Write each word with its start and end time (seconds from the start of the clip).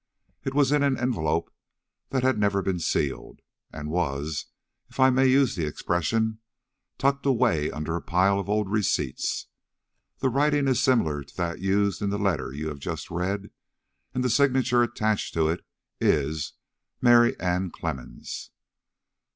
It 0.43 0.55
was 0.55 0.71
in 0.71 0.81
an 0.81 0.97
envelope 0.97 1.53
that 2.09 2.23
had 2.23 2.39
never 2.39 2.63
been 2.63 2.79
sealed, 2.79 3.41
and 3.71 3.91
was, 3.91 4.47
if 4.89 4.99
I 4.99 5.11
may 5.11 5.27
use 5.27 5.53
the 5.53 5.67
expression, 5.67 6.39
tucked 6.97 7.23
away 7.23 7.69
under 7.69 7.95
a 7.95 8.01
pile 8.01 8.39
of 8.39 8.49
old 8.49 8.67
receipts. 8.67 9.45
The 10.17 10.29
writing 10.29 10.67
is 10.67 10.81
similar 10.81 11.23
to 11.23 11.37
that 11.37 11.59
used 11.59 12.01
in 12.01 12.09
the 12.09 12.17
letter 12.17 12.51
you 12.51 12.69
have 12.69 12.79
just 12.79 13.11
read, 13.11 13.51
and 14.15 14.23
the 14.23 14.29
signature 14.31 14.81
attached 14.81 15.35
to 15.35 15.47
it 15.49 15.63
is 15.99 16.53
'Mary 16.99 17.39
Ann 17.39 17.69
Clemmens.' 17.69 18.49